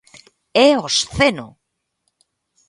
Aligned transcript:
¡É 0.65 0.67
obsceno! 0.85 1.47